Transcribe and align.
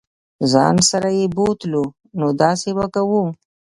ځان 0.51 0.75
سره 0.89 1.09
یې 1.17 1.25
بوتلو 1.35 1.83
نو 2.19 2.27
داسې 2.41 2.69
به 2.77 2.85
کوو. 2.93 3.23